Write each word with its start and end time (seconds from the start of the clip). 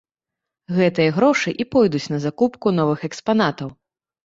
Гэтыя 0.77 1.11
грошы 1.17 1.53
і 1.65 1.67
пойдуць 1.77 2.03
на 2.15 2.21
закупку 2.25 2.75
новых 2.81 3.07
экспанатаў. 3.11 3.73